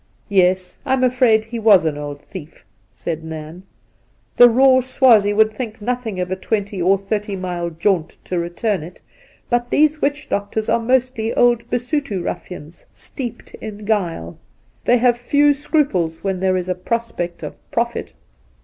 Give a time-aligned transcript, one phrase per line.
[0.29, 3.61] 'Yes; I'm afraid he was an old thief,' said Nairn.'
[4.37, 8.81] The raw Swazie would think nothing of a twenty or thirty mile jaunt to return
[8.81, 8.99] it;
[9.47, 14.39] but these witch doctors are mostly old Basuto ruffians, steeped in guile.
[14.85, 18.15] They have few scruples when there is a prospect of profit.'